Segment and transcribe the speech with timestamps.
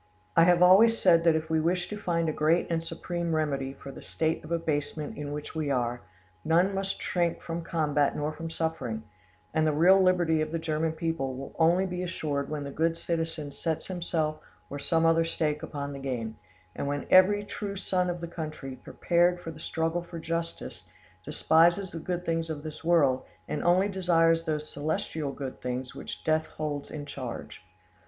[0.35, 3.73] "I have always said that if we wish to find a great and supreme remedy
[3.75, 6.01] for the state of abasement in which we are,
[6.43, 9.03] none must shrink from combat nor from suffering;
[9.53, 12.97] and the real liberty of the German people will only be assured when the good
[12.97, 14.37] citizen sets himself
[14.71, 16.35] or some other stake upon the game,
[16.75, 20.87] and when every true son of the country, prepared for the struggle for justice,
[21.23, 26.23] despises the good things of this world, and only desires those celestial good things which
[26.23, 27.61] death holds in charge.